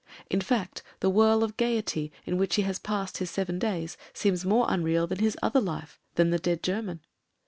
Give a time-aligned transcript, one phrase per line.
[0.31, 4.43] In fact, the whirl of gaiety in which he has passed his seven days seems
[4.43, 7.01] more unreal than his other life— than the dead German.